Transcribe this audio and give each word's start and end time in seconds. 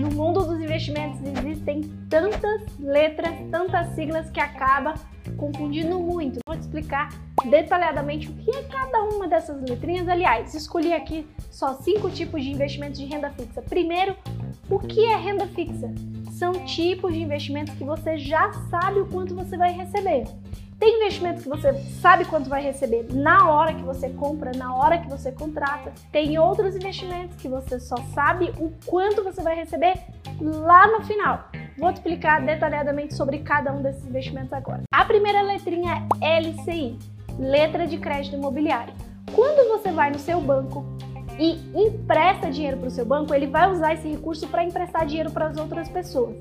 No 0.00 0.10
mundo 0.10 0.44
dos 0.44 0.60
investimentos 0.60 1.20
existem 1.22 1.82
tantas 2.10 2.78
letras, 2.78 3.34
tantas 3.50 3.94
siglas 3.94 4.30
que 4.30 4.40
acaba 4.40 4.94
confundindo 5.36 5.98
muito. 5.98 6.40
Vou 6.46 6.56
te 6.56 6.62
explicar 6.62 7.08
detalhadamente 7.48 8.28
o 8.28 8.34
que 8.34 8.50
é 8.50 8.62
cada 8.64 9.02
uma 9.02 9.26
dessas 9.26 9.62
letrinhas. 9.62 10.08
Aliás, 10.08 10.54
escolhi 10.54 10.92
aqui 10.92 11.26
só 11.50 11.74
cinco 11.74 12.10
tipos 12.10 12.42
de 12.42 12.50
investimentos 12.50 12.98
de 13.00 13.06
renda 13.06 13.30
fixa. 13.30 13.62
Primeiro, 13.62 14.16
o 14.68 14.78
que 14.78 15.04
é 15.06 15.16
renda 15.16 15.46
fixa? 15.48 15.92
São 16.32 16.52
tipos 16.64 17.12
de 17.14 17.22
investimentos 17.22 17.74
que 17.74 17.84
você 17.84 18.18
já 18.18 18.52
sabe 18.70 19.00
o 19.00 19.06
quanto 19.06 19.34
você 19.34 19.56
vai 19.56 19.72
receber. 19.72 20.24
Tem 20.78 20.96
investimentos 20.96 21.42
que 21.42 21.48
você 21.48 21.72
sabe 22.00 22.24
quanto 22.24 22.48
vai 22.48 22.62
receber 22.62 23.06
na 23.12 23.50
hora 23.50 23.74
que 23.74 23.82
você 23.82 24.10
compra, 24.10 24.52
na 24.56 24.74
hora 24.74 24.98
que 24.98 25.08
você 25.08 25.30
contrata. 25.30 25.92
Tem 26.10 26.38
outros 26.38 26.74
investimentos 26.74 27.36
que 27.36 27.48
você 27.48 27.78
só 27.78 27.96
sabe 28.12 28.52
o 28.58 28.72
quanto 28.84 29.22
você 29.22 29.42
vai 29.42 29.54
receber 29.54 29.94
lá 30.40 30.86
no 30.88 31.04
final. 31.04 31.48
Vou 31.78 31.92
te 31.92 31.96
explicar 31.96 32.44
detalhadamente 32.44 33.14
sobre 33.14 33.38
cada 33.38 33.72
um 33.72 33.82
desses 33.82 34.04
investimentos 34.06 34.52
agora. 34.52 34.82
A 34.92 35.04
primeira 35.04 35.42
letrinha 35.42 36.06
é 36.20 36.40
LCI, 36.40 36.98
letra 37.38 37.86
de 37.86 37.98
crédito 37.98 38.36
imobiliário. 38.36 38.94
Quando 39.32 39.68
você 39.68 39.90
vai 39.90 40.10
no 40.10 40.18
seu 40.18 40.40
banco 40.40 40.84
e 41.38 41.58
empresta 41.74 42.50
dinheiro 42.50 42.76
para 42.78 42.88
o 42.88 42.90
seu 42.90 43.04
banco, 43.04 43.34
ele 43.34 43.46
vai 43.46 43.70
usar 43.70 43.94
esse 43.94 44.08
recurso 44.08 44.46
para 44.48 44.64
emprestar 44.64 45.06
dinheiro 45.06 45.30
para 45.30 45.46
as 45.46 45.56
outras 45.56 45.88
pessoas. 45.88 46.36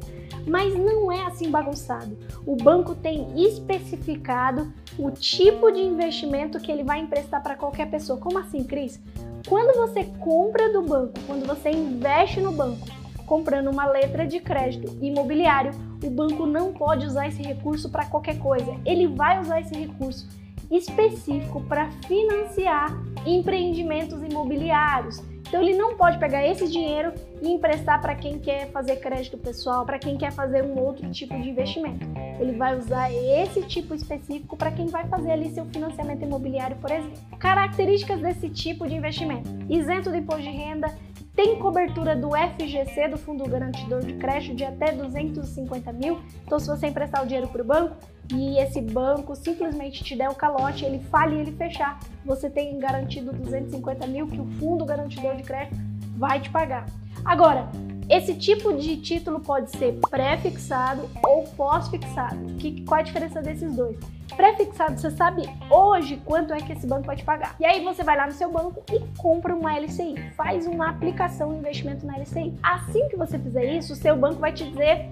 Mas 0.46 0.76
não 0.76 1.12
é 1.12 1.26
assim 1.26 1.50
bagunçado. 1.50 2.18
O 2.46 2.56
banco 2.56 2.96
tem 2.96 3.28
especificado 3.46 4.72
o 4.98 5.10
tipo 5.12 5.72
de 5.72 5.80
investimento 5.80 6.60
que 6.60 6.72
ele 6.72 6.84
vai 6.84 7.00
emprestar 7.00 7.42
para 7.42 7.56
qualquer 7.56 7.90
pessoa. 7.90 8.20
Como 8.20 8.38
assim, 8.38 8.64
Cris? 8.64 9.00
Quando 9.48 9.76
você 9.78 10.06
compra 10.20 10.72
do 10.72 10.82
banco, 10.82 11.14
quando 11.26 11.46
você 11.46 11.70
investe 11.70 12.40
no 12.40 12.52
banco, 12.52 12.88
comprando 13.26 13.70
uma 13.70 13.86
letra 13.86 14.26
de 14.28 14.40
crédito 14.40 14.98
imobiliário, 15.02 15.72
o 16.04 16.10
banco 16.10 16.46
não 16.46 16.74
pode 16.74 17.06
usar 17.06 17.28
esse 17.28 17.42
recurso 17.42 17.90
para 17.90 18.06
qualquer 18.06 18.38
coisa. 18.40 18.76
Ele 18.86 19.08
vai 19.08 19.42
usar 19.42 19.62
esse 19.62 19.74
recurso 19.76 20.28
específico 20.72 21.62
para 21.62 21.90
financiar 22.08 22.92
empreendimentos 23.26 24.22
imobiliários. 24.22 25.22
Então 25.54 25.62
ele 25.62 25.78
não 25.78 25.96
pode 25.96 26.18
pegar 26.18 26.44
esse 26.48 26.68
dinheiro 26.68 27.14
e 27.40 27.48
emprestar 27.48 28.02
para 28.02 28.16
quem 28.16 28.40
quer 28.40 28.72
fazer 28.72 28.96
crédito 28.96 29.38
pessoal, 29.38 29.86
para 29.86 30.00
quem 30.00 30.18
quer 30.18 30.32
fazer 30.32 30.64
um 30.64 30.80
outro 30.80 31.08
tipo 31.12 31.40
de 31.40 31.48
investimento. 31.48 32.04
Ele 32.40 32.54
vai 32.54 32.76
usar 32.76 33.14
esse 33.14 33.62
tipo 33.62 33.94
específico 33.94 34.58
para 34.58 34.72
quem 34.72 34.88
vai 34.88 35.08
fazer 35.08 35.30
ali 35.30 35.52
seu 35.52 35.64
financiamento 35.66 36.24
imobiliário, 36.24 36.76
por 36.78 36.90
exemplo. 36.90 37.20
Características 37.38 38.20
desse 38.20 38.50
tipo 38.50 38.88
de 38.88 38.96
investimento: 38.96 39.48
isento 39.70 40.10
do 40.10 40.18
imposto 40.18 40.42
de 40.42 40.50
renda, 40.50 40.92
tem 41.36 41.60
cobertura 41.60 42.16
do 42.16 42.32
FGC, 42.32 43.10
do 43.10 43.18
Fundo 43.20 43.48
Garantidor 43.48 44.02
de 44.02 44.14
Crédito, 44.14 44.56
de 44.56 44.66
até 44.66 44.92
250 44.92 45.94
mil. 45.94 46.20
Então, 46.48 46.58
se 46.58 46.66
você 46.66 46.88
emprestar 46.88 47.22
o 47.22 47.28
dinheiro 47.28 47.48
para 47.48 47.62
o 47.62 47.66
banco 47.66 47.96
e 48.32 48.58
esse 48.60 48.82
banco 48.82 49.36
simplesmente 49.36 50.04
te 50.04 50.16
der 50.16 50.30
o 50.30 50.36
calote, 50.36 50.86
ele 50.86 51.00
fale 51.00 51.36
e 51.36 51.40
ele 51.40 51.52
fechar, 51.52 52.00
você 52.24 52.50
tem 52.50 52.78
garantido 52.80 53.34
250 53.34 54.08
mil 54.08 54.28
que 54.28 54.40
o 54.40 54.46
Fundo 54.60 54.86
Garantidor 54.86 55.36
de 55.36 55.44
Crédito 55.44 55.78
vai 56.18 56.40
te 56.40 56.50
pagar. 56.50 56.86
Agora, 57.26 57.70
esse 58.10 58.36
tipo 58.36 58.74
de 58.74 58.98
título 58.98 59.40
pode 59.40 59.72
ser 59.72 59.94
pré-fixado 60.10 61.10
ou 61.26 61.44
pós-fixado. 61.44 62.38
Qual 62.86 62.98
é 62.98 63.02
a 63.02 63.04
diferença 63.04 63.42
desses 63.42 63.76
dois? 63.76 63.98
Pré-fixado, 64.36 65.00
você 65.00 65.12
sabe 65.12 65.44
hoje 65.70 66.22
quanto 66.26 66.54
é 66.54 66.58
que 66.58 66.74
esse 66.74 66.88
banco 66.88 67.06
vai 67.06 67.16
te 67.16 67.24
pagar. 67.24 67.56
E 67.60 67.66
aí 67.66 67.84
você 67.84 68.04
vai 68.04 68.18
lá 68.18 68.26
no 68.26 68.34
seu 68.34 68.52
banco 68.52 68.84
e 68.92 69.00
compra 69.18 69.56
uma 69.56 69.78
LCI, 69.78 70.16
faz 70.36 70.66
uma 70.66 70.90
aplicação 70.90 71.54
de 71.54 71.60
investimento 71.60 72.06
na 72.06 72.18
LCI. 72.18 72.54
Assim 72.62 73.08
que 73.10 73.16
você 73.16 73.38
fizer 73.40 73.66
isso, 73.78 73.94
o 73.94 73.96
seu 73.96 74.18
banco 74.18 74.40
vai 74.40 74.52
te 74.52 74.70
dizer 74.70 75.10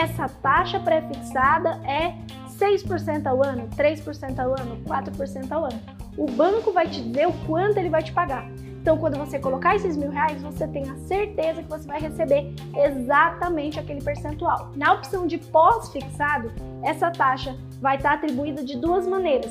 essa 0.00 0.26
taxa 0.28 0.80
pré-fixada 0.80 1.78
é 1.86 2.14
6% 2.58 3.26
ao 3.26 3.44
ano, 3.44 3.68
3% 3.76 4.38
ao 4.38 4.58
ano, 4.58 4.82
4% 4.84 5.52
ao 5.52 5.64
ano. 5.64 5.80
O 6.16 6.26
banco 6.26 6.72
vai 6.72 6.88
te 6.88 7.02
dizer 7.02 7.28
o 7.28 7.32
quanto 7.46 7.76
ele 7.76 7.90
vai 7.90 8.02
te 8.02 8.12
pagar. 8.12 8.50
Então, 8.80 8.96
quando 8.96 9.18
você 9.18 9.38
colocar 9.38 9.76
esses 9.76 9.96
mil 9.98 10.10
reais, 10.10 10.42
você 10.42 10.66
tem 10.66 10.88
a 10.88 10.96
certeza 10.96 11.62
que 11.62 11.68
você 11.68 11.86
vai 11.86 12.00
receber 12.00 12.54
exatamente 12.74 13.78
aquele 13.78 14.02
percentual. 14.02 14.72
Na 14.74 14.94
opção 14.94 15.26
de 15.26 15.36
pós-fixado, 15.36 16.50
essa 16.82 17.10
taxa 17.10 17.54
vai 17.78 17.96
estar 17.96 18.14
atribuída 18.14 18.64
de 18.64 18.78
duas 18.78 19.06
maneiras: 19.06 19.50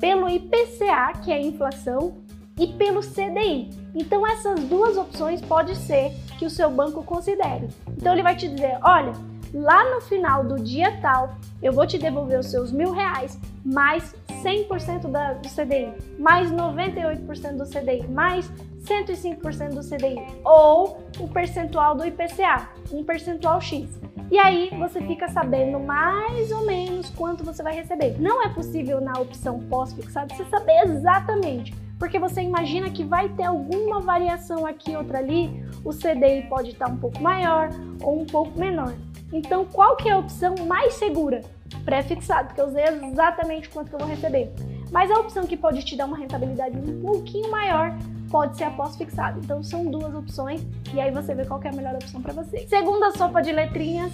pelo 0.00 0.30
IPCA, 0.30 1.12
que 1.22 1.30
é 1.30 1.34
a 1.34 1.42
inflação, 1.42 2.14
e 2.58 2.68
pelo 2.68 3.00
CDI. 3.00 3.68
Então, 3.94 4.26
essas 4.26 4.60
duas 4.64 4.96
opções 4.96 5.42
pode 5.42 5.76
ser 5.76 6.12
que 6.38 6.46
o 6.46 6.50
seu 6.50 6.70
banco 6.70 7.02
considere. 7.02 7.68
Então, 7.98 8.14
ele 8.14 8.22
vai 8.22 8.34
te 8.34 8.48
dizer: 8.48 8.78
olha, 8.82 9.12
lá 9.52 9.94
no 9.94 10.00
final 10.00 10.44
do 10.44 10.56
dia 10.56 10.98
tal, 11.00 11.34
eu 11.62 11.72
vou 11.72 11.86
te 11.86 11.98
devolver 11.98 12.38
os 12.38 12.46
seus 12.46 12.72
mil 12.72 12.92
reais 12.92 13.38
mais 13.64 14.14
100% 14.42 15.10
da, 15.10 15.34
do 15.34 15.48
CDI, 15.48 15.92
mais 16.18 16.50
98% 16.50 17.56
do 17.56 17.64
CDI, 17.64 18.08
mais 18.08 18.50
105% 18.84 19.74
do 19.74 19.82
CDI, 19.82 20.16
ou 20.44 21.04
o 21.18 21.28
percentual 21.28 21.94
do 21.94 22.06
IPCA, 22.06 22.68
um 22.90 23.04
percentual 23.04 23.60
X. 23.60 23.88
E 24.30 24.38
aí 24.38 24.70
você 24.78 25.00
fica 25.02 25.28
sabendo 25.28 25.80
mais 25.80 26.52
ou 26.52 26.64
menos 26.64 27.10
quanto 27.10 27.44
você 27.44 27.62
vai 27.62 27.74
receber. 27.74 28.16
Não 28.20 28.42
é 28.44 28.48
possível 28.48 29.00
na 29.00 29.12
opção 29.14 29.58
pós-fixado 29.68 30.34
você 30.34 30.44
saber 30.44 30.84
exatamente, 30.84 31.74
porque 31.98 32.18
você 32.18 32.40
imagina 32.40 32.90
que 32.90 33.04
vai 33.04 33.28
ter 33.30 33.44
alguma 33.44 34.00
variação 34.00 34.64
aqui 34.64 34.96
outra 34.96 35.18
ali, 35.18 35.62
o 35.84 35.90
CDI 35.90 36.46
pode 36.48 36.70
estar 36.70 36.88
um 36.88 36.96
pouco 36.96 37.20
maior 37.20 37.70
ou 38.00 38.22
um 38.22 38.24
pouco 38.24 38.58
menor. 38.58 38.94
Então, 39.32 39.64
qual 39.64 39.96
que 39.96 40.08
é 40.08 40.12
a 40.12 40.18
opção 40.18 40.54
mais 40.66 40.94
segura? 40.94 41.42
Pré-fixado, 41.84 42.48
porque 42.48 42.60
eu 42.60 42.72
sei 42.72 42.84
exatamente 42.84 43.68
quanto 43.68 43.88
que 43.88 43.94
eu 43.94 43.98
vou 44.00 44.08
receber. 44.08 44.52
Mas 44.90 45.10
a 45.10 45.20
opção 45.20 45.46
que 45.46 45.56
pode 45.56 45.84
te 45.84 45.96
dar 45.96 46.06
uma 46.06 46.16
rentabilidade 46.16 46.76
um 46.76 47.00
pouquinho 47.00 47.50
maior 47.50 47.96
pode 48.28 48.56
ser 48.56 48.64
a 48.64 48.70
pós-fixado. 48.70 49.40
Então, 49.42 49.62
são 49.62 49.86
duas 49.86 50.14
opções 50.14 50.64
e 50.92 51.00
aí 51.00 51.10
você 51.10 51.34
vê 51.34 51.44
qual 51.44 51.60
é 51.62 51.68
a 51.68 51.72
melhor 51.72 51.94
opção 51.94 52.20
para 52.20 52.32
você. 52.32 52.66
Segunda 52.66 53.12
sopa 53.12 53.40
de 53.40 53.52
letrinhas, 53.52 54.12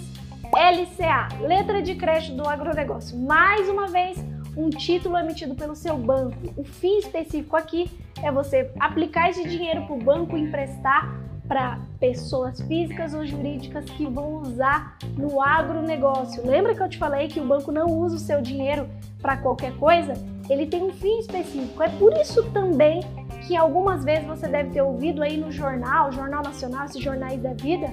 LCA, 0.53 1.27
letra 1.41 1.81
de 1.81 1.95
crédito 1.95 2.35
do 2.35 2.47
agronegócio. 2.47 3.17
Mais 3.17 3.67
uma 3.67 3.87
vez, 3.87 4.23
um 4.55 4.69
título 4.69 5.17
emitido 5.17 5.55
pelo 5.55 5.75
seu 5.75 5.97
banco. 5.97 6.37
O 6.55 6.63
fim 6.63 6.97
específico 6.97 7.55
aqui 7.55 7.89
é 8.23 8.31
você 8.31 8.71
aplicar 8.79 9.29
esse 9.29 9.47
dinheiro 9.47 9.85
para 9.85 9.95
o 9.95 9.99
banco 9.99 10.37
emprestar 10.37 11.26
para 11.47 11.79
pessoas 11.99 12.61
físicas 12.61 13.13
ou 13.13 13.25
jurídicas 13.25 13.85
que 13.85 14.05
vão 14.05 14.41
usar 14.41 14.97
no 15.17 15.41
agronegócio. 15.41 16.45
Lembra 16.45 16.75
que 16.75 16.81
eu 16.81 16.89
te 16.89 16.97
falei 16.97 17.27
que 17.27 17.39
o 17.39 17.45
banco 17.45 17.71
não 17.71 17.87
usa 17.87 18.15
o 18.15 18.19
seu 18.19 18.41
dinheiro 18.41 18.87
para 19.21 19.37
qualquer 19.37 19.73
coisa? 19.77 20.13
Ele 20.49 20.65
tem 20.65 20.83
um 20.83 20.91
fim 20.91 21.19
específico. 21.19 21.81
É 21.81 21.89
por 21.89 22.13
isso 22.13 22.43
também 22.51 23.01
que 23.47 23.55
algumas 23.55 24.03
vezes 24.03 24.25
você 24.25 24.47
deve 24.47 24.71
ter 24.71 24.81
ouvido 24.81 25.23
aí 25.23 25.37
no 25.37 25.51
jornal, 25.51 26.11
Jornal 26.11 26.43
Nacional, 26.43 26.85
esses 26.85 27.01
jornais 27.01 27.41
da 27.41 27.53
vida, 27.53 27.87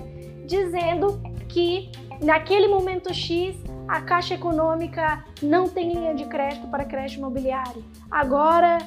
dizendo 0.46 1.20
que 1.48 1.90
naquele 2.22 2.68
momento 2.68 3.12
X 3.14 3.56
a 3.86 4.00
Caixa 4.00 4.34
Econômica 4.34 5.24
não 5.42 5.68
tem 5.68 5.92
linha 5.92 6.14
de 6.14 6.24
crédito 6.24 6.66
para 6.68 6.84
crédito 6.84 7.18
imobiliário. 7.18 7.84
Agora 8.10 8.78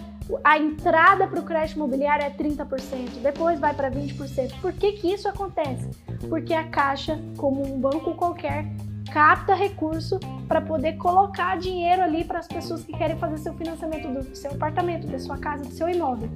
a 0.43 0.57
entrada 0.57 1.27
para 1.27 1.39
o 1.39 1.43
crédito 1.43 1.77
imobiliário 1.77 2.25
é 2.25 2.29
30%, 2.29 3.21
depois 3.21 3.59
vai 3.59 3.73
para 3.73 3.89
20%. 3.89 4.59
Por 4.61 4.73
que, 4.73 4.93
que 4.93 5.13
isso 5.13 5.27
acontece? 5.27 5.89
Porque 6.27 6.53
a 6.53 6.67
Caixa, 6.67 7.19
como 7.38 7.63
um 7.65 7.79
banco 7.79 8.13
qualquer, 8.15 8.65
capta 9.11 9.55
recurso 9.55 10.19
para 10.47 10.61
poder 10.61 10.97
colocar 10.97 11.57
dinheiro 11.57 12.01
ali 12.01 12.23
para 12.23 12.39
as 12.39 12.47
pessoas 12.47 12.83
que 12.83 12.95
querem 12.97 13.17
fazer 13.17 13.38
seu 13.38 13.53
financiamento 13.53 14.07
do 14.07 14.35
seu 14.35 14.51
apartamento, 14.51 15.07
da 15.07 15.19
sua 15.19 15.38
casa, 15.38 15.63
do 15.63 15.71
seu 15.71 15.89
imóvel. 15.89 16.29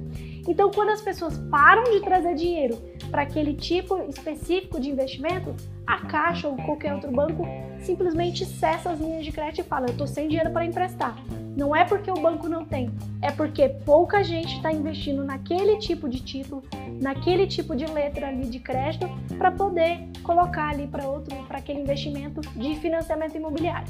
Então, 0.48 0.70
quando 0.70 0.90
as 0.90 1.00
pessoas 1.00 1.38
param 1.50 1.84
de 1.84 2.00
trazer 2.00 2.34
dinheiro 2.34 2.76
para 3.10 3.22
aquele 3.22 3.54
tipo 3.54 3.98
específico 4.08 4.80
de 4.80 4.90
investimento, 4.90 5.54
a 5.86 6.06
Caixa 6.06 6.48
ou 6.48 6.56
qualquer 6.56 6.94
outro 6.94 7.10
banco 7.10 7.46
simplesmente 7.80 8.44
cessa 8.44 8.90
as 8.90 9.00
linhas 9.00 9.24
de 9.24 9.32
crédito 9.32 9.60
e 9.60 9.64
fala: 9.64 9.86
Eu 9.86 9.92
estou 9.92 10.06
sem 10.06 10.28
dinheiro 10.28 10.50
para 10.50 10.64
emprestar. 10.64 11.16
Não 11.56 11.76
é 11.76 11.84
porque 11.84 12.10
o 12.10 12.14
banco 12.14 12.48
não 12.48 12.64
tem, 12.64 12.90
é 13.20 13.30
porque 13.30 13.68
pouca 13.68 14.24
gente 14.24 14.56
está 14.56 14.72
investindo 14.72 15.22
naquele 15.22 15.76
tipo 15.78 16.08
de 16.08 16.20
título, 16.20 16.62
naquele 17.00 17.46
tipo 17.46 17.76
de 17.76 17.84
letra 17.84 18.28
ali 18.28 18.46
de 18.46 18.58
crédito 18.58 19.06
para 19.36 19.50
poder 19.50 20.08
colocar 20.22 20.70
ali 20.70 20.86
para 20.86 21.06
outro, 21.06 21.36
para 21.44 21.58
aquele 21.58 21.80
investimento 21.80 22.40
de 22.40 22.76
financiamento 22.76 23.36
imobiliário. 23.36 23.88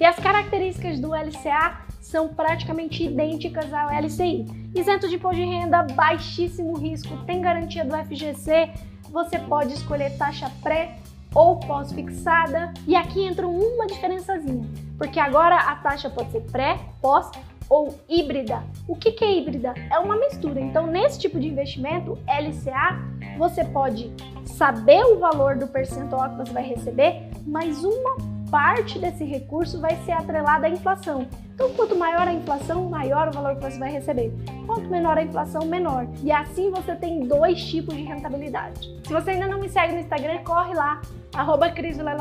E 0.00 0.04
as 0.04 0.16
características 0.16 0.98
do 0.98 1.14
LCA 1.14 1.82
são 2.00 2.28
praticamente 2.28 3.04
idênticas 3.04 3.72
ao 3.72 3.90
LCI. 3.90 4.44
Isento 4.74 5.08
de 5.08 5.16
imposto 5.16 5.36
de 5.36 5.44
renda, 5.44 5.82
baixíssimo 5.82 6.76
risco, 6.76 7.16
tem 7.26 7.40
garantia 7.40 7.84
do 7.84 7.94
FGC, 7.96 8.70
você 9.10 9.38
pode 9.38 9.74
escolher 9.74 10.16
taxa 10.16 10.50
pré 10.62 10.98
ou 11.34 11.56
pós-fixada. 11.56 12.72
E 12.86 12.94
aqui 12.94 13.24
entra 13.24 13.46
uma 13.46 13.86
diferençazinha, 13.86 14.68
porque 14.96 15.18
agora 15.18 15.56
a 15.56 15.76
taxa 15.76 16.08
pode 16.08 16.30
ser 16.30 16.42
pré, 16.42 16.78
pós 17.02 17.30
ou 17.68 17.98
híbrida. 18.08 18.62
O 18.86 18.94
que, 18.94 19.12
que 19.12 19.24
é 19.24 19.38
híbrida? 19.38 19.74
É 19.90 19.98
uma 19.98 20.16
mistura. 20.16 20.60
Então, 20.60 20.86
nesse 20.86 21.18
tipo 21.18 21.40
de 21.40 21.48
investimento, 21.48 22.18
LCA, 22.26 22.98
você 23.38 23.64
pode 23.64 24.12
saber 24.44 25.02
o 25.04 25.18
valor 25.18 25.56
do 25.56 25.66
percentual 25.66 26.30
que 26.30 26.36
você 26.36 26.52
vai 26.52 26.62
receber, 26.62 27.28
mas 27.46 27.82
uma 27.82 28.16
parte 28.50 28.98
desse 28.98 29.24
recurso 29.24 29.80
vai 29.80 29.96
ser 30.04 30.12
atrelada 30.12 30.66
à 30.66 30.70
inflação. 30.70 31.26
Então, 31.64 31.76
quanto 31.76 31.96
maior 31.96 32.28
a 32.28 32.32
inflação, 32.32 32.90
maior 32.90 33.28
o 33.28 33.32
valor 33.32 33.56
que 33.56 33.62
você 33.62 33.78
vai 33.78 33.90
receber. 33.90 34.30
Quanto 34.66 34.86
menor 34.90 35.16
a 35.16 35.22
inflação, 35.22 35.64
menor. 35.64 36.06
E 36.22 36.30
assim 36.30 36.70
você 36.70 36.94
tem 36.94 37.26
dois 37.26 37.64
tipos 37.64 37.94
de 37.94 38.02
rentabilidade. 38.02 38.94
Se 39.02 39.10
você 39.10 39.30
ainda 39.30 39.48
não 39.48 39.60
me 39.60 39.70
segue 39.70 39.94
no 39.94 40.00
Instagram, 40.00 40.44
corre 40.44 40.74
lá, 40.74 41.00
arroba 41.32 41.72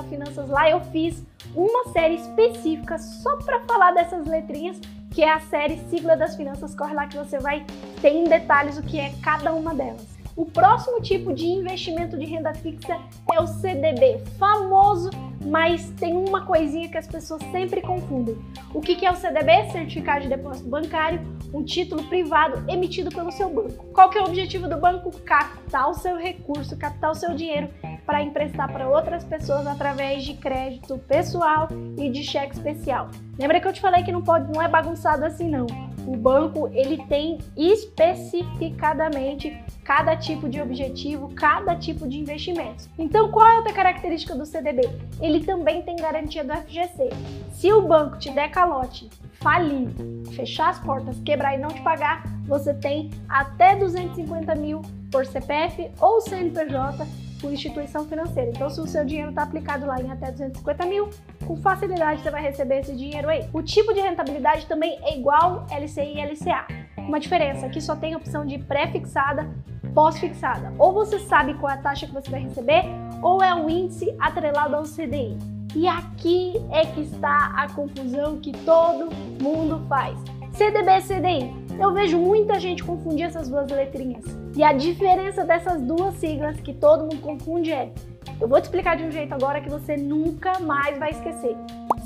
Finanças. 0.09 0.49
Lá 0.49 0.69
eu 0.69 0.79
fiz 0.79 1.25
uma 1.53 1.89
série 1.91 2.15
específica 2.15 2.97
só 2.97 3.35
para 3.35 3.59
falar 3.65 3.91
dessas 3.91 4.25
letrinhas, 4.25 4.79
que 5.11 5.21
é 5.21 5.33
a 5.33 5.41
série 5.41 5.77
Sigla 5.89 6.15
das 6.15 6.37
Finanças. 6.37 6.73
Corre 6.73 6.93
lá 6.93 7.05
que 7.07 7.17
você 7.17 7.37
vai 7.37 7.65
ter 8.01 8.13
em 8.13 8.23
detalhes 8.23 8.77
o 8.77 8.81
que 8.81 8.97
é 8.97 9.11
cada 9.21 9.53
uma 9.53 9.75
delas. 9.75 10.12
O 10.35 10.45
próximo 10.45 10.99
tipo 10.99 11.31
de 11.31 11.45
investimento 11.45 12.17
de 12.17 12.25
renda 12.25 12.53
fixa 12.55 12.97
é 13.31 13.39
o 13.39 13.45
CDB, 13.45 14.19
famoso, 14.39 15.11
mas 15.45 15.91
tem 15.91 16.17
uma 16.17 16.43
coisinha 16.45 16.89
que 16.89 16.97
as 16.97 17.05
pessoas 17.05 17.43
sempre 17.51 17.81
confundem. 17.81 18.35
O 18.73 18.81
que 18.81 19.05
é 19.05 19.11
o 19.11 19.15
CDB? 19.15 19.69
Certificado 19.71 20.21
de 20.21 20.29
Depósito 20.29 20.67
Bancário, 20.67 21.21
um 21.53 21.63
título 21.63 22.03
privado 22.05 22.63
emitido 22.67 23.11
pelo 23.11 23.31
seu 23.31 23.47
banco. 23.47 23.85
Qual 23.93 24.09
que 24.09 24.17
é 24.17 24.21
o 24.21 24.25
objetivo 24.25 24.67
do 24.67 24.77
banco? 24.77 25.11
Captar 25.19 25.89
o 25.89 25.93
seu 25.93 26.17
recurso, 26.17 26.75
captar 26.77 27.11
o 27.11 27.15
seu 27.15 27.35
dinheiro 27.35 27.69
para 28.03 28.23
emprestar 28.23 28.71
para 28.71 28.89
outras 28.89 29.23
pessoas 29.23 29.67
através 29.67 30.23
de 30.23 30.33
crédito 30.33 30.97
pessoal 31.07 31.67
e 31.97 32.09
de 32.09 32.23
cheque 32.23 32.55
especial. 32.55 33.09
Lembra 33.37 33.59
que 33.59 33.67
eu 33.67 33.73
te 33.73 33.79
falei 33.81 34.03
que 34.03 34.11
não 34.11 34.23
pode, 34.23 34.51
não 34.51 34.61
é 34.61 34.67
bagunçado 34.67 35.25
assim 35.25 35.47
não. 35.47 35.67
O 36.05 36.15
banco 36.15 36.69
ele 36.73 36.97
tem 37.05 37.39
especificadamente 37.55 39.57
cada 39.83 40.15
tipo 40.15 40.49
de 40.49 40.61
objetivo, 40.61 41.31
cada 41.35 41.75
tipo 41.75 42.07
de 42.07 42.19
investimento. 42.19 42.89
Então, 42.97 43.31
qual 43.31 43.47
é 43.47 43.57
outra 43.57 43.73
característica 43.73 44.35
do 44.35 44.45
CDB? 44.45 44.89
Ele 45.21 45.43
também 45.43 45.81
tem 45.81 45.95
garantia 45.95 46.43
do 46.43 46.53
FGC. 46.53 47.09
Se 47.51 47.71
o 47.71 47.81
banco 47.81 48.17
te 48.17 48.29
der 48.31 48.51
calote, 48.51 49.09
falir, 49.41 49.89
fechar 50.31 50.69
as 50.69 50.79
portas, 50.79 51.19
quebrar 51.19 51.55
e 51.55 51.57
não 51.57 51.69
te 51.69 51.81
pagar, 51.81 52.23
você 52.45 52.73
tem 52.73 53.09
até 53.27 53.75
250 53.75 54.55
mil 54.55 54.81
por 55.11 55.25
CPF 55.25 55.91
ou 55.99 56.21
CNPJ 56.21 57.22
por 57.43 57.51
instituição 57.51 58.05
financeira. 58.05 58.51
Então, 58.51 58.69
se 58.69 58.79
o 58.79 58.87
seu 58.87 59.03
dinheiro 59.03 59.31
está 59.31 59.43
aplicado 59.43 59.85
lá 59.85 59.99
em 59.99 60.09
até 60.09 60.31
250 60.31 60.85
mil, 60.85 61.09
com 61.45 61.57
facilidade 61.57 62.21
você 62.21 62.31
vai 62.31 62.41
receber 62.41 62.79
esse 62.79 62.95
dinheiro 62.95 63.27
aí. 63.27 63.45
O 63.51 63.61
tipo 63.61 63.93
de 63.93 63.99
rentabilidade 63.99 64.65
também 64.65 64.97
é 65.03 65.17
igual 65.17 65.67
LCI 65.69 66.13
e 66.15 66.25
LCA. 66.25 66.65
Uma 66.97 67.19
diferença, 67.19 67.65
aqui 67.65 67.81
só 67.81 67.97
tem 67.97 68.13
a 68.13 68.17
opção 68.17 68.45
de 68.45 68.57
pré-fixada, 68.59 69.53
pós-fixada. 69.93 70.73
Ou 70.79 70.93
você 70.93 71.19
sabe 71.19 71.53
qual 71.55 71.69
é 71.69 71.75
a 71.75 71.81
taxa 71.81 72.07
que 72.07 72.13
você 72.13 72.29
vai 72.31 72.39
receber, 72.39 72.85
ou 73.21 73.43
é 73.43 73.53
o 73.53 73.69
índice 73.69 74.15
atrelado 74.21 74.77
ao 74.77 74.83
CDI. 74.83 75.37
E 75.75 75.85
aqui 75.85 76.53
é 76.71 76.85
que 76.85 77.01
está 77.01 77.51
a 77.57 77.67
confusão 77.73 78.39
que 78.39 78.53
todo 78.59 79.13
mundo 79.41 79.85
faz. 79.89 80.17
CDB 80.53 80.91
e 80.91 81.01
CDI. 81.01 81.63
Eu 81.79 81.93
vejo 81.93 82.19
muita 82.19 82.59
gente 82.59 82.83
confundir 82.83 83.25
essas 83.25 83.49
duas 83.49 83.69
letrinhas. 83.71 84.23
E 84.55 84.63
a 84.63 84.71
diferença 84.71 85.43
dessas 85.43 85.81
duas 85.81 86.13
siglas 86.15 86.59
que 86.59 86.73
todo 86.73 87.01
mundo 87.03 87.21
confunde 87.21 87.71
é: 87.71 87.91
eu 88.39 88.47
vou 88.47 88.61
te 88.61 88.65
explicar 88.65 88.95
de 88.95 89.03
um 89.03 89.11
jeito 89.11 89.33
agora 89.33 89.59
que 89.61 89.69
você 89.69 89.97
nunca 89.97 90.59
mais 90.59 90.97
vai 90.99 91.09
esquecer. 91.09 91.55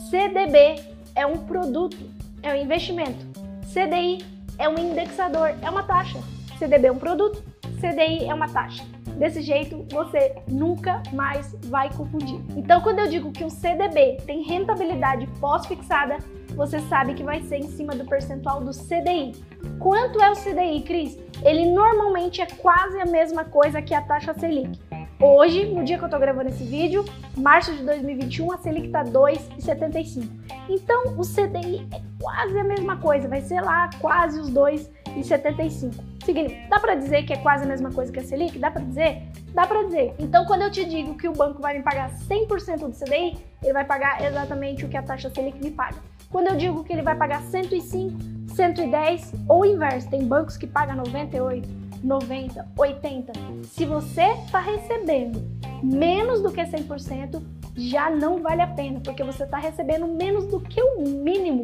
CDB 0.09 0.81
é 1.13 1.25
um 1.25 1.38
produto, 1.38 1.97
é 2.41 2.53
um 2.53 2.55
investimento. 2.55 3.25
CDI 3.63 4.25
é 4.57 4.69
um 4.69 4.77
indexador, 4.77 5.53
é 5.61 5.69
uma 5.69 5.83
taxa. 5.83 6.19
CDB 6.57 6.88
é 6.88 6.91
um 6.91 6.97
produto, 6.97 7.43
CDI 7.81 8.29
é 8.29 8.33
uma 8.33 8.47
taxa. 8.47 8.85
Desse 9.17 9.41
jeito, 9.41 9.85
você 9.91 10.35
nunca 10.47 11.03
mais 11.11 11.53
vai 11.65 11.91
confundir. 11.91 12.39
Então, 12.55 12.79
quando 12.81 13.00
eu 13.00 13.07
digo 13.07 13.31
que 13.31 13.43
o 13.43 13.50
CDB 13.50 14.17
tem 14.25 14.43
rentabilidade 14.43 15.27
pós-fixada, 15.39 16.17
você 16.55 16.79
sabe 16.81 17.13
que 17.13 17.23
vai 17.23 17.41
ser 17.44 17.57
em 17.57 17.67
cima 17.69 17.94
do 17.94 18.05
percentual 18.05 18.61
do 18.61 18.71
CDI. 18.71 19.33
Quanto 19.79 20.21
é 20.21 20.31
o 20.31 20.35
CDI, 20.35 20.81
Cris? 20.83 21.17
Ele 21.44 21.65
normalmente 21.71 22.41
é 22.41 22.45
quase 22.45 22.99
a 22.99 23.05
mesma 23.05 23.45
coisa 23.45 23.81
que 23.81 23.94
a 23.94 24.01
taxa 24.01 24.33
Selic. 24.33 24.79
Hoje, 25.19 25.65
no 25.65 25.83
dia 25.83 25.97
que 25.97 26.05
eu 26.05 26.09
tô 26.09 26.19
gravando 26.19 26.49
esse 26.49 26.63
vídeo, 26.63 27.03
março 27.35 27.73
de 27.73 27.83
2021, 27.83 28.51
a 28.51 28.57
Selic 28.59 28.89
tá 28.89 29.03
2,75. 29.03 30.29
Então, 30.69 31.15
o 31.17 31.21
CDI 31.21 31.88
é 31.91 32.01
quase 32.21 32.59
a 32.59 32.63
mesma 32.63 32.97
coisa, 32.97 33.27
vai 33.27 33.41
ser 33.41 33.61
lá 33.61 33.89
quase 34.00 34.39
os 34.39 34.51
2,75. 34.51 35.93
Seguinte, 36.23 36.67
dá 36.69 36.79
para 36.79 36.93
dizer 36.93 37.23
que 37.23 37.33
é 37.33 37.38
quase 37.38 37.63
a 37.63 37.67
mesma 37.67 37.91
coisa 37.91 38.11
que 38.11 38.19
a 38.19 38.23
Selic? 38.23 38.59
Dá 38.59 38.69
para 38.69 38.83
dizer? 38.83 39.23
Dá 39.55 39.65
para 39.65 39.83
dizer. 39.83 40.13
Então, 40.19 40.45
quando 40.45 40.61
eu 40.61 40.71
te 40.71 40.85
digo 40.85 41.17
que 41.17 41.27
o 41.27 41.33
banco 41.33 41.61
vai 41.63 41.77
me 41.77 41.83
pagar 41.83 42.11
100% 42.11 42.77
do 42.77 42.91
CDI, 42.91 43.38
ele 43.63 43.73
vai 43.73 43.85
pagar 43.85 44.23
exatamente 44.23 44.85
o 44.85 44.88
que 44.88 44.97
a 44.97 45.01
taxa 45.01 45.31
Selic 45.33 45.59
me 45.63 45.71
paga. 45.71 45.97
Quando 46.29 46.47
eu 46.47 46.56
digo 46.56 46.83
que 46.83 46.91
ele 46.94 47.01
vai 47.01 47.15
pagar 47.15 47.41
105, 47.41 48.18
110 48.53 49.33
ou 49.47 49.65
inverso, 49.65 50.09
tem 50.09 50.25
bancos 50.25 50.57
que 50.57 50.68
pagam 50.68 50.95
98, 50.97 51.68
90, 52.03 52.68
80. 52.77 53.31
Se 53.63 53.85
você 53.85 54.24
está 54.44 54.59
recebendo 54.59 55.41
menos 55.81 56.41
do 56.41 56.51
que 56.51 56.62
100%, 56.62 57.41
já 57.75 58.09
não 58.09 58.41
vale 58.41 58.62
a 58.62 58.68
pena, 58.68 59.00
porque 59.00 59.24
você 59.24 59.44
está 59.44 59.57
recebendo 59.57 60.07
menos 60.07 60.47
do 60.47 60.59
que 60.59 60.81
o 60.81 61.01
mínimo 61.01 61.63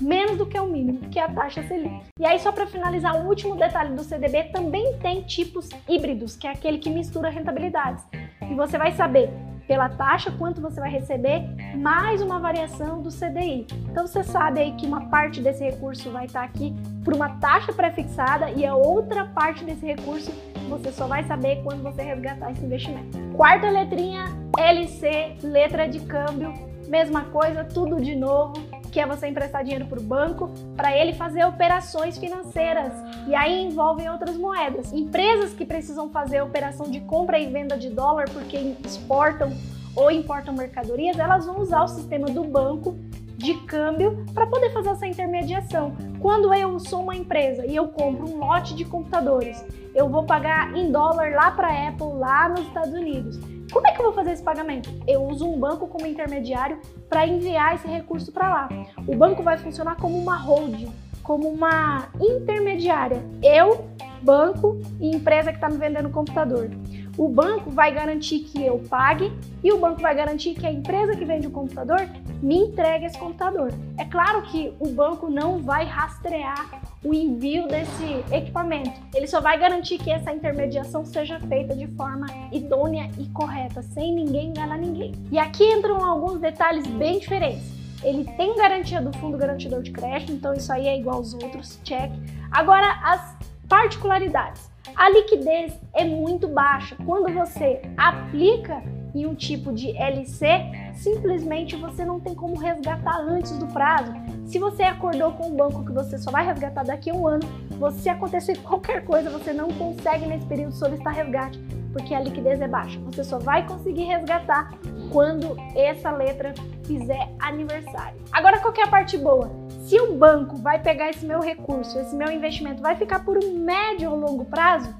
menos 0.00 0.36
do 0.36 0.46
que 0.46 0.58
o 0.58 0.66
mínimo, 0.66 1.00
que 1.10 1.18
é 1.18 1.22
a 1.22 1.28
taxa 1.28 1.62
Selic. 1.62 2.02
E 2.18 2.26
aí, 2.26 2.38
só 2.38 2.52
para 2.52 2.66
finalizar, 2.66 3.16
o 3.16 3.26
último 3.26 3.56
detalhe 3.56 3.94
do 3.94 4.04
CDB 4.04 4.44
também 4.44 4.98
tem 4.98 5.22
tipos 5.22 5.68
híbridos, 5.88 6.36
que 6.36 6.46
é 6.46 6.50
aquele 6.50 6.78
que 6.78 6.90
mistura 6.90 7.30
rentabilidades. 7.30 8.04
E 8.42 8.54
você 8.54 8.76
vai 8.78 8.92
saber 8.92 9.30
pela 9.66 9.88
taxa, 9.88 10.30
quanto 10.30 10.60
você 10.60 10.80
vai 10.80 10.90
receber, 10.90 11.42
mais 11.76 12.22
uma 12.22 12.38
variação 12.38 13.02
do 13.02 13.10
CDI. 13.10 13.66
Então 13.90 14.06
você 14.06 14.22
sabe 14.22 14.60
aí 14.60 14.72
que 14.72 14.86
uma 14.86 15.06
parte 15.06 15.40
desse 15.40 15.64
recurso 15.64 16.10
vai 16.10 16.26
estar 16.26 16.44
aqui 16.44 16.74
por 17.04 17.14
uma 17.14 17.30
taxa 17.40 17.72
pré-fixada 17.72 18.50
e 18.50 18.64
a 18.64 18.74
outra 18.74 19.24
parte 19.24 19.64
desse 19.64 19.84
recurso 19.84 20.32
você 20.68 20.90
só 20.90 21.06
vai 21.06 21.24
saber 21.24 21.62
quando 21.62 21.82
você 21.82 22.02
resgatar 22.02 22.50
esse 22.50 22.64
investimento. 22.64 23.18
Quarta 23.34 23.70
letrinha, 23.70 24.24
LC, 24.58 25.36
letra 25.42 25.88
de 25.88 26.00
câmbio, 26.00 26.52
mesma 26.88 27.24
coisa, 27.24 27.64
tudo 27.64 28.00
de 28.00 28.14
novo 28.14 28.54
que 28.96 29.00
é 29.00 29.06
você 29.06 29.26
emprestar 29.26 29.62
dinheiro 29.62 29.84
para 29.84 30.00
o 30.00 30.02
banco 30.02 30.50
para 30.74 30.96
ele 30.96 31.12
fazer 31.12 31.44
operações 31.44 32.16
financeiras. 32.16 32.94
E 33.26 33.34
aí 33.34 33.62
envolvem 33.62 34.08
outras 34.08 34.38
moedas. 34.38 34.90
Empresas 34.90 35.52
que 35.52 35.66
precisam 35.66 36.08
fazer 36.08 36.40
operação 36.40 36.90
de 36.90 37.00
compra 37.00 37.38
e 37.38 37.44
venda 37.44 37.76
de 37.76 37.90
dólar 37.90 38.24
porque 38.30 38.56
exportam 38.82 39.52
ou 39.94 40.10
importam 40.10 40.54
mercadorias, 40.54 41.18
elas 41.18 41.44
vão 41.44 41.60
usar 41.60 41.82
o 41.82 41.88
sistema 41.88 42.26
do 42.28 42.42
banco 42.44 42.96
de 43.36 43.52
câmbio 43.66 44.24
para 44.32 44.46
poder 44.46 44.72
fazer 44.72 44.88
essa 44.88 45.06
intermediação. 45.06 45.94
Quando 46.18 46.54
eu 46.54 46.80
sou 46.80 47.02
uma 47.02 47.14
empresa 47.14 47.66
e 47.66 47.76
eu 47.76 47.88
compro 47.88 48.26
um 48.26 48.38
lote 48.38 48.74
de 48.74 48.86
computadores, 48.86 49.62
eu 49.94 50.08
vou 50.08 50.24
pagar 50.24 50.74
em 50.74 50.90
dólar 50.90 51.32
lá 51.32 51.50
para 51.50 51.68
a 51.68 51.88
Apple, 51.88 52.14
lá 52.14 52.48
nos 52.48 52.60
Estados 52.60 52.94
Unidos. 52.94 53.38
Como 53.72 53.86
é 53.86 53.92
que 53.92 54.00
eu 54.00 54.04
vou 54.04 54.12
fazer 54.12 54.32
esse 54.32 54.42
pagamento? 54.42 54.90
Eu 55.06 55.24
uso 55.24 55.46
um 55.46 55.58
banco 55.58 55.88
como 55.88 56.06
intermediário 56.06 56.78
para 57.08 57.26
enviar 57.26 57.74
esse 57.74 57.88
recurso 57.88 58.32
para 58.32 58.48
lá. 58.48 58.68
O 59.06 59.16
banco 59.16 59.42
vai 59.42 59.58
funcionar 59.58 59.96
como 59.96 60.16
uma 60.18 60.36
holding, 60.36 60.92
como 61.22 61.48
uma 61.48 62.08
intermediária. 62.20 63.22
Eu, 63.42 63.88
banco 64.22 64.80
e 65.00 65.14
empresa 65.14 65.50
que 65.50 65.56
está 65.56 65.68
me 65.68 65.78
vendendo 65.78 66.10
computador. 66.10 66.70
O 67.18 67.28
banco 67.28 67.70
vai 67.70 67.92
garantir 67.92 68.40
que 68.40 68.62
eu 68.62 68.78
pague 68.90 69.32
e 69.64 69.72
o 69.72 69.78
banco 69.78 70.02
vai 70.02 70.14
garantir 70.14 70.54
que 70.54 70.66
a 70.66 70.70
empresa 70.70 71.16
que 71.16 71.24
vende 71.24 71.46
o 71.46 71.50
computador 71.50 72.06
me 72.42 72.56
entregue 72.56 73.06
esse 73.06 73.18
computador. 73.18 73.72
É 73.96 74.04
claro 74.04 74.42
que 74.42 74.74
o 74.78 74.88
banco 74.88 75.30
não 75.30 75.62
vai 75.62 75.86
rastrear 75.86 76.82
o 77.02 77.14
envio 77.14 77.66
desse 77.68 78.22
equipamento. 78.30 79.00
Ele 79.14 79.26
só 79.26 79.40
vai 79.40 79.58
garantir 79.58 79.96
que 79.96 80.10
essa 80.10 80.30
intermediação 80.30 81.06
seja 81.06 81.40
feita 81.40 81.74
de 81.74 81.86
forma 81.86 82.26
idônea 82.52 83.10
e 83.18 83.26
correta, 83.28 83.82
sem 83.82 84.14
ninguém 84.14 84.48
enganar 84.50 84.76
ninguém. 84.76 85.12
E 85.30 85.38
aqui 85.38 85.64
entram 85.64 86.04
alguns 86.04 86.38
detalhes 86.38 86.86
bem 86.86 87.18
diferentes. 87.18 87.76
Ele 88.02 88.24
tem 88.36 88.54
garantia 88.56 89.00
do 89.00 89.16
fundo 89.18 89.38
garantidor 89.38 89.82
de 89.82 89.90
crédito, 89.90 90.32
então 90.32 90.52
isso 90.52 90.70
aí 90.70 90.86
é 90.86 90.98
igual 90.98 91.16
aos 91.16 91.32
outros, 91.32 91.80
check. 91.82 92.12
Agora, 92.50 92.86
as 93.02 93.36
particularidades. 93.68 94.65
A 94.96 95.10
liquidez 95.10 95.78
é 95.92 96.04
muito 96.04 96.48
baixa. 96.48 96.96
Quando 97.04 97.30
você 97.30 97.82
aplica 97.98 98.82
em 99.14 99.26
um 99.26 99.34
tipo 99.34 99.70
de 99.70 99.94
LC, 99.94 100.46
simplesmente 100.94 101.76
você 101.76 102.02
não 102.02 102.18
tem 102.18 102.34
como 102.34 102.56
resgatar 102.56 103.20
antes 103.20 103.52
do 103.58 103.66
prazo. 103.66 104.14
Se 104.46 104.58
você 104.58 104.84
acordou 104.84 105.32
com 105.32 105.48
o 105.48 105.54
banco 105.54 105.84
que 105.84 105.92
você 105.92 106.16
só 106.16 106.30
vai 106.30 106.46
resgatar 106.46 106.82
daqui 106.82 107.10
a 107.10 107.14
um 107.14 107.26
ano, 107.26 107.46
se 107.92 108.08
acontecer 108.08 108.56
qualquer 108.64 109.04
coisa, 109.04 109.28
você 109.28 109.52
não 109.52 109.68
consegue 109.68 110.24
nesse 110.24 110.46
período 110.46 110.72
solicitar 110.72 111.12
resgate, 111.12 111.58
porque 111.92 112.14
a 112.14 112.20
liquidez 112.20 112.58
é 112.62 112.66
baixa. 112.66 112.98
Você 113.00 113.22
só 113.22 113.38
vai 113.38 113.66
conseguir 113.66 114.04
resgatar 114.04 114.72
quando 115.10 115.56
essa 115.74 116.10
letra 116.10 116.54
fizer 116.84 117.28
aniversário. 117.38 118.20
Agora, 118.32 118.58
qual 118.60 118.74
é 118.76 118.82
a 118.82 118.88
parte 118.88 119.16
boa? 119.16 119.66
se 119.86 120.00
o 120.00 120.16
banco 120.16 120.56
vai 120.56 120.80
pegar 120.80 121.10
esse 121.10 121.24
meu 121.24 121.40
recurso, 121.40 121.96
esse 122.00 122.14
meu 122.14 122.28
investimento, 122.32 122.82
vai 122.82 122.96
ficar 122.96 123.24
por 123.24 123.38
um 123.38 123.56
médio 123.56 124.10
ou 124.10 124.18
longo 124.18 124.44
prazo, 124.44 124.92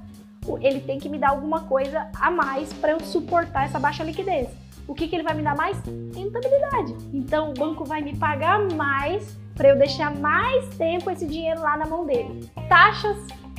ele 0.61 0.79
tem 0.79 0.97
que 0.97 1.09
me 1.09 1.19
dar 1.19 1.31
alguma 1.31 1.61
coisa 1.65 2.09
a 2.17 2.31
mais 2.31 2.71
para 2.71 2.91
eu 2.91 2.99
suportar 3.01 3.65
essa 3.65 3.77
baixa 3.77 4.01
liquidez. 4.01 4.47
O 4.87 4.95
que, 4.95 5.09
que 5.09 5.15
ele 5.17 5.23
vai 5.23 5.33
me 5.33 5.43
dar 5.43 5.57
mais? 5.57 5.77
Rentabilidade. 6.15 6.95
Então 7.13 7.49
o 7.49 7.53
banco 7.53 7.83
vai 7.83 8.01
me 8.01 8.15
pagar 8.15 8.61
mais 8.75 9.37
para 9.53 9.67
eu 9.67 9.77
deixar 9.77 10.15
mais 10.15 10.69
tempo 10.77 11.11
esse 11.11 11.27
dinheiro 11.27 11.59
lá 11.59 11.75
na 11.75 11.85
mão 11.85 12.05
dele. 12.05 12.49
Taxas 12.69 13.17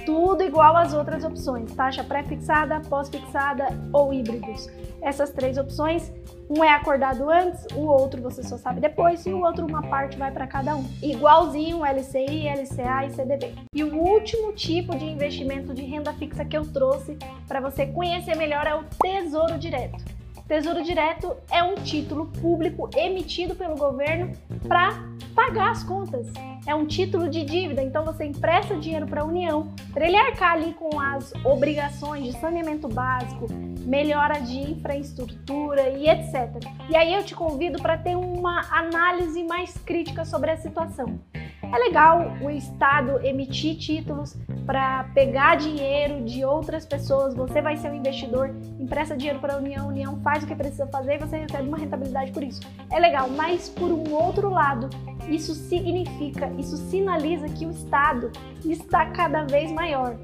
tudo 0.09 0.43
igual 0.43 0.75
às 0.75 0.95
outras 0.95 1.23
opções, 1.23 1.71
taxa 1.75 2.03
pré-fixada, 2.03 2.81
pós-fixada 2.89 3.67
ou 3.93 4.11
híbridos. 4.11 4.67
Essas 5.03 5.29
três 5.29 5.59
opções, 5.59 6.11
um 6.49 6.65
é 6.65 6.71
acordado 6.71 7.29
antes, 7.29 7.67
o 7.77 7.83
outro 7.83 8.23
você 8.23 8.43
só 8.43 8.57
sabe 8.57 8.81
depois 8.81 9.27
e 9.27 9.35
o 9.35 9.43
outro 9.43 9.67
uma 9.67 9.83
parte 9.83 10.17
vai 10.17 10.31
para 10.31 10.47
cada 10.47 10.75
um. 10.75 10.87
Igualzinho 11.03 11.85
LCI, 11.85 12.49
LCA 12.49 13.05
e 13.07 13.11
CDB. 13.11 13.55
E 13.75 13.85
o 13.85 13.95
último 13.95 14.55
tipo 14.55 14.97
de 14.97 15.05
investimento 15.05 15.75
de 15.75 15.83
renda 15.83 16.15
fixa 16.15 16.43
que 16.43 16.57
eu 16.57 16.65
trouxe 16.65 17.19
para 17.47 17.61
você 17.61 17.85
conhecer 17.85 18.35
melhor 18.35 18.67
é 18.67 18.75
o 18.75 18.85
Tesouro 18.85 19.59
Direto. 19.59 20.03
Tesouro 20.49 20.83
Direto 20.83 21.37
é 21.51 21.63
um 21.63 21.75
título 21.75 22.29
público 22.41 22.89
emitido 22.97 23.55
pelo 23.55 23.77
governo 23.77 24.33
para 24.67 24.99
pagar 25.39 25.71
as 25.71 25.85
contas. 25.85 26.27
É 26.67 26.75
um 26.75 26.85
título 26.85 27.29
de 27.31 27.45
dívida, 27.45 27.81
então 27.81 28.05
você 28.05 28.25
empresta 28.25 28.77
dinheiro 28.77 29.07
para 29.07 29.21
a 29.21 29.25
União 29.25 29.73
para 29.93 30.05
ele 30.05 30.17
arcar 30.17 30.55
ali 30.55 30.75
com 30.75 30.99
as 31.01 31.33
obrigações 31.45 32.25
de 32.25 32.33
saneamento 32.41 32.89
básico, 32.89 33.47
melhora 33.87 34.41
de 34.41 34.59
infraestrutura 34.73 35.91
e 35.91 36.09
etc. 36.09 36.61
E 36.91 36.97
aí 36.97 37.15
eu 37.15 37.25
te 37.25 37.37
convido 37.37 37.81
para 37.81 37.97
ter 37.97 38.17
uma 38.17 38.63
análise 38.69 39.45
mais 39.45 39.79
crítica 39.79 40.25
sobre 40.25 40.51
a 40.51 40.57
situação. 40.57 41.21
É 41.63 41.79
legal 41.79 42.33
o 42.43 42.51
Estado 42.51 43.25
emitir 43.25 43.77
títulos 43.77 44.37
para 44.69 45.05
pegar 45.15 45.57
dinheiro 45.57 46.23
de 46.23 46.45
outras 46.45 46.85
pessoas. 46.85 47.35
Você 47.35 47.63
vai 47.63 47.75
ser 47.79 47.91
um 47.91 47.95
investidor, 47.95 48.55
empresta 48.79 49.17
dinheiro 49.17 49.41
para 49.41 49.55
a 49.55 49.57
União, 49.57 49.87
a 49.87 49.89
União 49.89 50.21
faz 50.21 50.45
o 50.45 50.47
que 50.47 50.55
precisa 50.55 50.87
fazer 50.89 51.15
e 51.15 51.19
você 51.19 51.39
recebe 51.39 51.67
uma 51.67 51.79
rentabilidade 51.79 52.33
por 52.33 52.43
isso. 52.43 52.61
É 52.93 52.99
legal, 52.99 53.31
mas 53.31 53.71
por 53.71 53.91
um 53.91 54.13
outro 54.13 54.51
lado, 54.51 54.91
isso 55.27 55.55
significa, 55.55 56.53
isso 56.59 56.77
sinaliza 56.77 57.49
que 57.49 57.65
o 57.65 57.71
Estado 57.71 58.31
está 58.63 59.07
cada 59.07 59.45
vez 59.45 59.73
maior. 59.73 60.19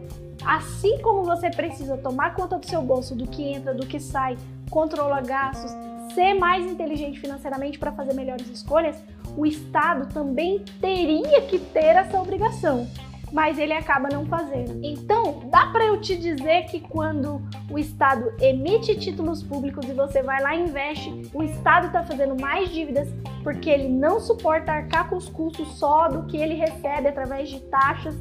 Assim 0.45 1.01
como 1.01 1.25
você 1.25 1.49
precisa 1.49 1.97
tomar 1.97 2.35
conta 2.35 2.59
do 2.59 2.67
seu 2.67 2.83
bolso, 2.83 3.15
do 3.15 3.27
que 3.27 3.43
entra, 3.43 3.73
do 3.73 3.87
que 3.87 3.99
sai, 3.99 4.37
controlar 4.69 5.23
gastos, 5.23 5.71
ser 6.15 6.35
mais 6.35 6.71
inteligente 6.71 7.19
financeiramente 7.19 7.79
para 7.79 7.93
fazer 7.93 8.13
melhores 8.13 8.47
escolhas, 8.51 9.03
o 9.39 9.47
Estado 9.47 10.13
também 10.13 10.63
teria 10.83 11.41
que 11.47 11.59
ter 11.59 11.97
essa 11.97 12.21
obrigação, 12.21 12.87
mas 13.35 13.59
ele 13.59 13.73
acaba 13.73 14.09
não 14.09 14.25
fazendo. 14.26 14.79
Então, 14.81 15.43
dá 15.50 15.67
para 15.67 15.87
eu 15.87 16.00
te 16.00 16.17
dizer 16.17 16.67
que 16.67 16.79
quando 16.79 17.43
o 17.69 17.76
Estado 17.76 18.33
emite 18.41 18.95
títulos 18.95 19.43
públicos 19.43 19.85
e 19.88 19.93
você 19.93 20.23
vai 20.23 20.41
lá 20.41 20.55
e 20.55 20.62
investe, 20.62 21.11
o 21.35 21.43
Estado 21.43 21.88
está 21.88 22.05
fazendo 22.05 22.41
mais 22.41 22.69
dívidas 22.69 23.09
porque 23.43 23.69
ele 23.69 23.88
não 23.88 24.21
suporta 24.21 24.71
arcar 24.71 25.11
com 25.11 25.17
os 25.17 25.29
custos 25.29 25.67
só 25.76 26.07
do 26.07 26.26
que 26.26 26.37
ele 26.37 26.55
recebe 26.55 27.09
através 27.09 27.49
de 27.49 27.59
taxas, 27.62 28.14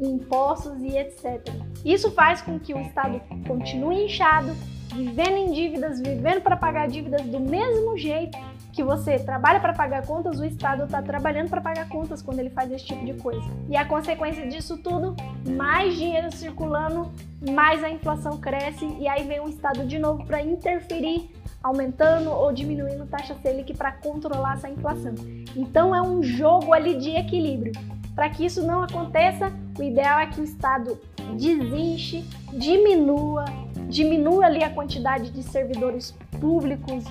impostos 0.00 0.80
e 0.84 0.96
etc. 0.96 1.50
Isso 1.84 2.12
faz 2.12 2.40
com 2.40 2.56
que 2.60 2.72
o 2.72 2.80
Estado 2.80 3.20
continue 3.48 4.04
inchado, 4.04 4.54
vivendo 4.94 5.36
em 5.36 5.50
dívidas, 5.50 6.00
vivendo 6.00 6.42
para 6.42 6.56
pagar 6.56 6.86
dívidas 6.86 7.22
do 7.22 7.40
mesmo 7.40 7.98
jeito 7.98 8.38
que 8.80 8.84
você 8.84 9.18
trabalha 9.18 9.60
para 9.60 9.74
pagar 9.74 10.06
contas, 10.06 10.40
o 10.40 10.44
Estado 10.44 10.84
está 10.84 11.02
trabalhando 11.02 11.50
para 11.50 11.60
pagar 11.60 11.86
contas 11.86 12.22
quando 12.22 12.38
ele 12.38 12.48
faz 12.48 12.72
esse 12.72 12.86
tipo 12.86 13.04
de 13.04 13.12
coisa. 13.12 13.46
E 13.68 13.76
a 13.76 13.84
consequência 13.84 14.46
disso 14.46 14.78
tudo, 14.78 15.14
mais 15.54 15.94
dinheiro 15.96 16.34
circulando, 16.34 17.12
mais 17.50 17.84
a 17.84 17.90
inflação 17.90 18.38
cresce 18.38 18.86
e 18.98 19.06
aí 19.06 19.24
vem 19.24 19.38
o 19.38 19.50
Estado 19.50 19.86
de 19.86 19.98
novo 19.98 20.24
para 20.24 20.42
interferir, 20.42 21.30
aumentando 21.62 22.30
ou 22.30 22.50
diminuindo 22.54 23.04
taxa 23.04 23.34
Selic 23.42 23.76
para 23.76 23.92
controlar 23.92 24.54
essa 24.54 24.70
inflação. 24.70 25.14
Então 25.54 25.94
é 25.94 26.00
um 26.00 26.22
jogo 26.22 26.72
ali 26.72 26.96
de 26.96 27.10
equilíbrio. 27.10 27.72
Para 28.14 28.30
que 28.30 28.46
isso 28.46 28.66
não 28.66 28.82
aconteça, 28.82 29.52
o 29.78 29.82
ideal 29.82 30.20
é 30.20 30.26
que 30.26 30.40
o 30.40 30.44
Estado 30.44 30.98
desinche, 31.36 32.24
diminua, 32.54 33.44
diminua 33.90 34.46
ali 34.46 34.64
a 34.64 34.70
quantidade 34.70 35.30
de 35.30 35.42
servidores 35.42 36.12
públicos, 36.12 36.29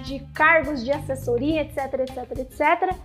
de 0.03 0.19
cargos 0.33 0.83
de 0.83 0.91
assessoria, 0.91 1.61
etc, 1.61 1.99
etc, 1.99 2.39
etc, 2.39 2.95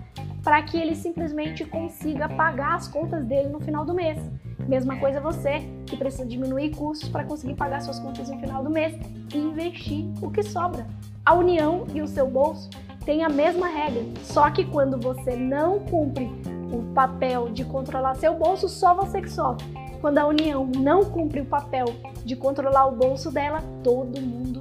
para 0.42 0.62
que 0.62 0.76
ele 0.76 0.94
simplesmente 0.94 1.64
consiga 1.64 2.28
pagar 2.28 2.74
as 2.74 2.88
contas 2.88 3.24
dele 3.24 3.48
no 3.48 3.60
final 3.60 3.84
do 3.84 3.94
mês. 3.94 4.18
Mesma 4.66 4.98
coisa 4.98 5.20
você 5.20 5.62
que 5.86 5.96
precisa 5.96 6.24
diminuir 6.24 6.70
custos 6.70 7.08
para 7.08 7.24
conseguir 7.24 7.54
pagar 7.54 7.82
suas 7.82 7.98
contas 7.98 8.30
no 8.30 8.38
final 8.38 8.62
do 8.64 8.70
mês 8.70 8.94
e 9.34 9.38
investir 9.38 10.06
o 10.22 10.30
que 10.30 10.42
sobra. 10.42 10.86
A 11.24 11.34
União 11.34 11.86
e 11.94 12.00
o 12.00 12.08
seu 12.08 12.26
bolso 12.28 12.70
têm 13.04 13.22
a 13.22 13.28
mesma 13.28 13.68
regra, 13.68 14.02
só 14.22 14.50
que 14.50 14.64
quando 14.64 14.98
você 14.98 15.36
não 15.36 15.80
cumpre 15.80 16.30
o 16.72 16.82
papel 16.94 17.50
de 17.50 17.64
controlar 17.64 18.14
seu 18.14 18.34
bolso, 18.34 18.68
só 18.68 18.94
você 18.94 19.20
que 19.20 19.30
sofre. 19.30 19.66
Quando 20.00 20.18
a 20.18 20.26
União 20.26 20.66
não 20.66 21.04
cumpre 21.04 21.40
o 21.40 21.46
papel 21.46 21.86
de 22.24 22.36
controlar 22.36 22.86
o 22.86 22.96
bolso 22.96 23.30
dela, 23.30 23.62
todo 23.82 24.20
mundo. 24.20 24.53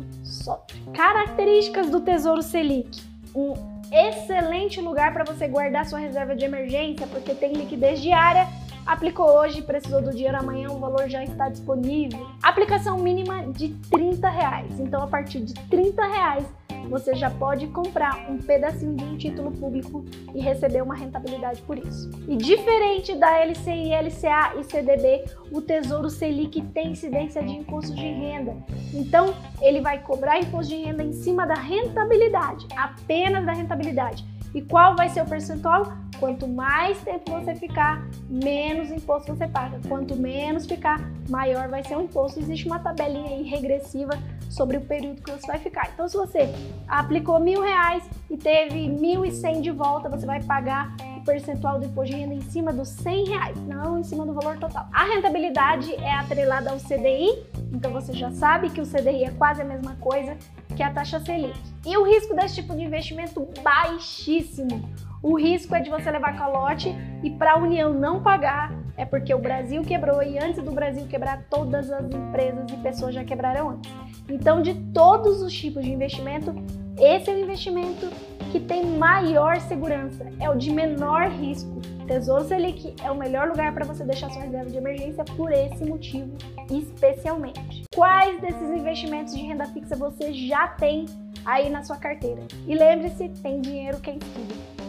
Características 0.93 1.89
do 1.89 1.99
Tesouro 2.01 2.41
Selic: 2.41 3.01
um 3.35 3.53
excelente 3.91 4.81
lugar 4.81 5.13
para 5.13 5.23
você 5.23 5.47
guardar 5.47 5.85
sua 5.85 5.99
reserva 5.99 6.35
de 6.35 6.45
emergência, 6.45 7.05
porque 7.07 7.33
tem 7.33 7.53
liquidez 7.53 8.01
diária. 8.01 8.47
Aplicou 8.85 9.25
hoje, 9.39 9.61
precisou 9.61 10.01
do 10.01 10.11
dinheiro 10.11 10.37
amanhã, 10.37 10.69
o 10.69 10.77
valor 10.77 11.07
já 11.07 11.23
está 11.23 11.47
disponível. 11.47 12.27
Aplicação 12.41 12.99
mínima 12.99 13.47
de 13.47 13.69
30 13.89 14.29
reais. 14.29 14.79
Então, 14.79 15.01
a 15.01 15.07
partir 15.07 15.39
de 15.39 15.53
30 15.53 16.05
reais, 16.05 16.45
você 16.89 17.15
já 17.15 17.29
pode 17.29 17.67
comprar 17.67 18.29
um 18.29 18.37
pedacinho 18.37 18.95
de 18.95 19.03
um 19.05 19.17
título 19.17 19.51
público 19.51 20.03
e 20.35 20.41
receber 20.41 20.81
uma 20.81 20.95
rentabilidade 20.95 21.61
por 21.61 21.77
isso. 21.77 22.09
E 22.27 22.35
diferente 22.35 23.15
da 23.15 23.37
LCI, 23.37 23.93
LCA 23.93 24.59
e 24.59 24.63
CDB, 24.65 25.23
o 25.49 25.61
Tesouro 25.61 26.09
Selic 26.09 26.61
tem 26.73 26.91
incidência 26.91 27.41
de 27.41 27.53
imposto 27.53 27.95
de 27.95 28.05
renda. 28.05 28.55
Então, 28.93 29.33
ele 29.61 29.79
vai 29.79 29.99
cobrar 29.99 30.39
imposto 30.39 30.75
de 30.75 30.83
renda 30.83 31.03
em 31.03 31.13
cima 31.13 31.47
da 31.47 31.55
rentabilidade, 31.55 32.67
apenas 32.75 33.45
da 33.45 33.53
rentabilidade. 33.53 34.25
E 34.53 34.61
qual 34.61 34.95
vai 34.95 35.09
ser 35.09 35.21
o 35.21 35.25
percentual? 35.25 36.02
Quanto 36.19 36.47
mais 36.47 36.99
tempo 37.01 37.31
você 37.31 37.55
ficar, 37.55 38.07
menos 38.29 38.91
imposto 38.91 39.35
você 39.35 39.47
paga. 39.47 39.79
Quanto 39.87 40.15
menos 40.15 40.65
ficar, 40.65 40.99
maior 41.29 41.67
vai 41.67 41.83
ser 41.83 41.97
o 41.97 42.01
imposto. 42.01 42.39
Existe 42.39 42.67
uma 42.67 42.79
tabelinha 42.79 43.29
aí 43.29 43.43
regressiva 43.43 44.11
sobre 44.49 44.77
o 44.77 44.81
período 44.81 45.21
que 45.21 45.31
você 45.31 45.47
vai 45.47 45.59
ficar. 45.59 45.89
Então, 45.93 46.07
se 46.07 46.15
você 46.15 46.49
aplicou 46.87 47.39
mil 47.39 47.61
reais 47.61 48.03
e 48.29 48.37
teve 48.37 48.87
mil 48.87 49.25
e 49.25 49.31
cem 49.31 49.61
de 49.61 49.71
volta, 49.71 50.09
você 50.09 50.25
vai 50.25 50.41
pagar 50.43 50.95
o 51.17 51.23
percentual 51.23 51.79
do 51.79 51.85
imposto 51.85 52.13
de 52.13 52.21
renda 52.21 52.35
em 52.35 52.41
cima 52.41 52.71
dos 52.71 52.89
100 52.89 53.29
reais, 53.29 53.57
não 53.67 53.99
em 53.99 54.03
cima 54.03 54.25
do 54.25 54.33
valor 54.33 54.57
total. 54.57 54.87
A 54.93 55.05
rentabilidade 55.05 55.93
é 55.95 56.13
atrelada 56.13 56.71
ao 56.71 56.77
CDI, 56.77 57.45
então 57.71 57.91
você 57.91 58.13
já 58.13 58.31
sabe 58.31 58.69
que 58.69 58.81
o 58.81 58.85
CDI 58.85 59.25
é 59.25 59.31
quase 59.31 59.61
a 59.61 59.65
mesma 59.65 59.95
coisa 59.95 60.37
que 60.75 60.83
a 60.83 60.91
taxa 60.91 61.19
Selic. 61.19 61.57
E 61.85 61.97
o 61.97 62.03
risco 62.03 62.35
desse 62.35 62.55
tipo 62.55 62.75
de 62.75 62.83
investimento 62.83 63.47
baixíssimo. 63.63 64.89
O 65.23 65.39
risco 65.39 65.73
é 65.73 65.79
de 65.79 65.89
você 65.89 66.11
levar 66.11 66.37
calote 66.37 66.93
e 67.23 67.31
para 67.31 67.53
a 67.53 67.57
União 67.57 67.93
não 67.93 68.21
pagar, 68.21 68.73
é 68.97 69.05
porque 69.05 69.33
o 69.33 69.39
Brasil 69.39 69.81
quebrou 69.81 70.21
e 70.21 70.37
antes 70.37 70.61
do 70.61 70.73
Brasil 70.73 71.07
quebrar, 71.07 71.45
todas 71.49 71.89
as 71.89 72.03
empresas 72.11 72.69
e 72.69 72.75
pessoas 72.83 73.15
já 73.15 73.23
quebraram 73.23 73.69
antes. 73.69 73.89
Então, 74.27 74.61
de 74.61 74.73
todos 74.93 75.41
os 75.41 75.53
tipos 75.53 75.85
de 75.85 75.93
investimento, 75.93 76.53
esse 76.99 77.29
é 77.29 77.33
o 77.35 77.39
investimento 77.39 78.09
que 78.51 78.59
tem 78.59 78.85
maior 78.85 79.61
segurança, 79.61 80.27
é 80.41 80.49
o 80.49 80.57
de 80.57 80.69
menor 80.71 81.29
risco. 81.29 81.81
Tesouro 82.05 82.43
Selic 82.43 82.93
é 83.01 83.09
o 83.09 83.15
melhor 83.15 83.47
lugar 83.47 83.73
para 83.73 83.85
você 83.85 84.03
deixar 84.03 84.29
sua 84.29 84.41
reserva 84.41 84.69
de 84.69 84.75
emergência 84.75 85.23
por 85.37 85.53
esse 85.53 85.85
motivo, 85.85 86.35
especialmente. 86.69 87.83
Quais 87.95 88.41
desses 88.41 88.69
investimentos 88.69 89.33
de 89.33 89.41
renda 89.41 89.65
fixa 89.67 89.95
você 89.95 90.33
já 90.33 90.67
tem 90.67 91.05
aí 91.45 91.69
na 91.69 91.81
sua 91.81 91.95
carteira? 91.95 92.41
E 92.67 92.75
lembre-se, 92.75 93.29
tem 93.41 93.61
dinheiro 93.61 94.01
quem 94.01 94.17
estuda. 94.17 94.82